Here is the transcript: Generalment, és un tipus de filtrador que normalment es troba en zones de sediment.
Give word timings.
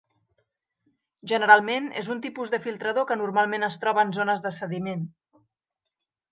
Generalment, 1.31 1.89
és 2.01 2.09
un 2.15 2.23
tipus 2.25 2.55
de 2.55 2.61
filtrador 2.65 3.07
que 3.11 3.19
normalment 3.23 3.69
es 3.71 3.79
troba 3.87 4.07
en 4.09 4.17
zones 4.21 4.45
de 4.49 4.57
sediment. 4.59 5.09